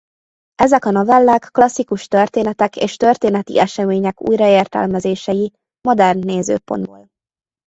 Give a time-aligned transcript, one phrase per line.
[0.55, 7.07] Ezek a novellák klasszikus történetek és történeti események újraértelmezései modern nézőpontból.